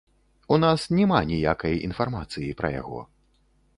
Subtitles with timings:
[0.55, 2.99] У нас няма ніякай інфармацыі пра яго.